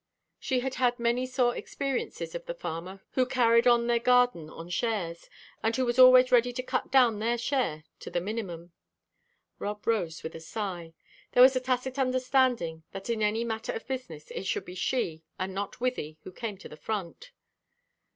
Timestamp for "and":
5.61-5.75, 15.37-15.53